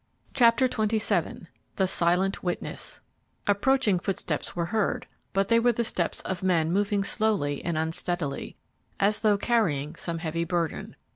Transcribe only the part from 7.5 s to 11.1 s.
and unsteadily, as though carrying some heavy burden.